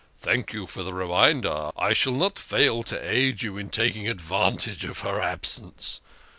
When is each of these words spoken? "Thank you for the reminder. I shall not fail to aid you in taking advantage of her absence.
"Thank 0.17 0.51
you 0.51 0.65
for 0.65 0.81
the 0.81 0.95
reminder. 0.95 1.69
I 1.77 1.93
shall 1.93 2.13
not 2.15 2.39
fail 2.39 2.81
to 2.85 3.07
aid 3.07 3.43
you 3.43 3.59
in 3.59 3.69
taking 3.69 4.07
advantage 4.07 4.83
of 4.83 5.01
her 5.01 5.21
absence. 5.21 6.01